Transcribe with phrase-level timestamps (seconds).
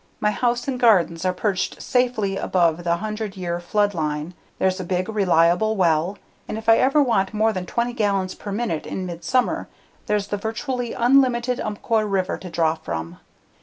[0.19, 4.83] My house and gardens are perched safely above the 100 year flood line, there's a
[4.83, 9.05] big, reliable well, and if I ever want more than 20 gallons per minute in
[9.05, 9.67] midsummer,
[10.07, 13.19] there's the virtually unlimited Umpqua River to draw from.